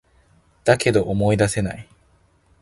[0.63, 1.87] だけど、思い出せない